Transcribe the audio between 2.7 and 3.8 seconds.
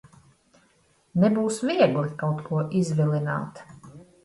izvilināt.